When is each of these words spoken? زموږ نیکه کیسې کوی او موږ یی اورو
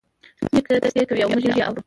زموږ 0.39 0.53
نیکه 0.55 0.73
کیسې 0.83 1.01
کوی 1.09 1.21
او 1.23 1.29
موږ 1.33 1.43
یی 1.45 1.61
اورو 1.65 1.79